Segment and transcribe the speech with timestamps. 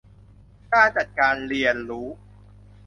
[0.73, 2.07] การจัดการเรียนรู้